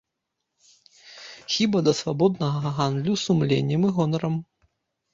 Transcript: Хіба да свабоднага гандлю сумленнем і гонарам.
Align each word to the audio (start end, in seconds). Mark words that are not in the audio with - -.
Хіба 1.57 1.77
да 1.89 1.95
свабоднага 2.01 2.75
гандлю 2.81 3.13
сумленнем 3.29 3.81
і 3.93 3.97
гонарам. 4.03 4.35